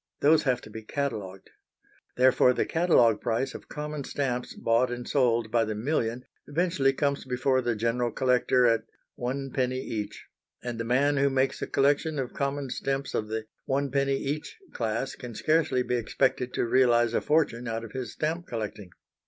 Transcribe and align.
Those 0.21 0.41
have 0.45 0.61
to 0.61 0.71
be 0.71 0.81
catalogued. 0.81 1.51
Therefore, 2.17 2.53
the 2.53 2.65
catalogue 2.65 3.21
price 3.21 3.53
of 3.53 3.69
common 3.69 4.03
stamps 4.03 4.55
bought 4.55 4.89
and 4.89 5.07
sold 5.07 5.51
by 5.51 5.63
the 5.63 5.75
million 5.75 6.25
eventually 6.47 6.91
comes 6.91 7.23
before 7.23 7.61
the 7.61 7.75
general 7.75 8.09
collector 8.09 8.65
at 8.65 8.81
"one 9.13 9.51
penny 9.51 9.79
each," 9.79 10.25
and 10.63 10.79
the 10.79 10.83
man 10.83 11.17
who 11.17 11.29
makes 11.29 11.61
a 11.61 11.67
collection 11.67 12.17
of 12.17 12.33
common 12.33 12.71
stamps 12.71 13.13
of 13.13 13.27
the 13.27 13.45
"one 13.65 13.91
penny 13.91 14.17
each" 14.17 14.57
class 14.73 15.13
can 15.13 15.35
scarcely 15.35 15.83
be 15.83 15.97
expected 15.97 16.51
to 16.55 16.65
realise 16.65 17.13
a 17.13 17.21
fortune 17.21 17.67
out 17.67 17.83
of 17.83 17.91
his 17.91 18.11
stamp 18.11 18.47
collecting. 18.47 18.89